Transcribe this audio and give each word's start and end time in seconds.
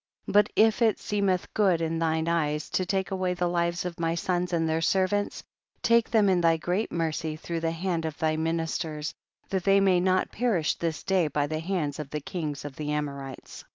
But 0.27 0.49
if 0.55 0.81
it 0.81 0.97
seemeth 0.97 1.53
good 1.53 1.79
in 1.79 1.99
thine 1.99 2.27
eyes 2.27 2.71
to 2.71 2.87
take 2.87 3.11
away 3.11 3.35
the 3.35 3.45
lives 3.47 3.85
of 3.85 3.99
my 3.99 4.15
sons 4.15 4.51
and 4.51 4.67
their 4.67 4.81
servants, 4.81 5.43
take 5.83 6.09
them 6.09 6.27
in 6.27 6.41
thy 6.41 6.57
great 6.57 6.91
mercy 6.91 7.35
through 7.35 7.59
the 7.59 7.69
hand 7.69 8.05
of 8.05 8.17
thy 8.17 8.35
ministers,* 8.35 9.13
that 9.51 9.63
they 9.63 9.79
may 9.79 9.99
not 9.99 10.31
perish 10.31 10.73
this 10.73 11.03
day 11.03 11.27
by 11.27 11.45
the 11.45 11.59
hands 11.59 11.99
of 11.99 12.09
the 12.09 12.19
kings 12.19 12.65
of 12.65 12.77
the 12.77 12.91
Amorites. 12.91 13.63